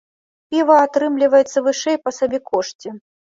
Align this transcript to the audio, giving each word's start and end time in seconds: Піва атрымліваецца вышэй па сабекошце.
Піва 0.53 0.77
атрымліваецца 0.85 1.63
вышэй 1.67 1.97
па 2.05 2.15
сабекошце. 2.19 2.87